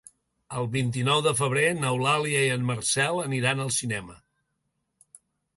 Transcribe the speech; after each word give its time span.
El 0.59 0.63
vint-i-nou 0.75 1.21
de 1.27 1.33
febrer 1.41 1.67
n'Eulàlia 1.83 2.41
i 2.47 2.49
en 2.55 2.65
Marcel 2.71 3.21
aniran 3.27 3.63
al 3.67 3.73
cinema. 3.79 4.21